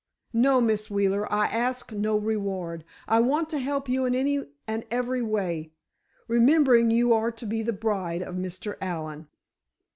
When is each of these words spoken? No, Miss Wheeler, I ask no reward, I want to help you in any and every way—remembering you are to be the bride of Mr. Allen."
No, 0.33 0.59
Miss 0.59 0.89
Wheeler, 0.89 1.31
I 1.31 1.45
ask 1.45 1.91
no 1.91 2.17
reward, 2.17 2.83
I 3.07 3.19
want 3.19 3.51
to 3.51 3.59
help 3.59 3.87
you 3.87 4.03
in 4.05 4.15
any 4.15 4.43
and 4.67 4.83
every 4.89 5.21
way—remembering 5.21 6.89
you 6.89 7.13
are 7.13 7.29
to 7.31 7.45
be 7.45 7.61
the 7.61 7.71
bride 7.71 8.23
of 8.23 8.33
Mr. 8.33 8.77
Allen." 8.81 9.27